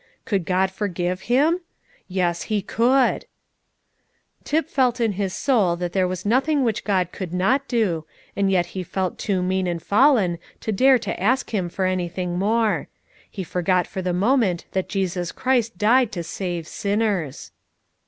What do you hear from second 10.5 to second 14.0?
to dare to ask Him for anything more; he forgot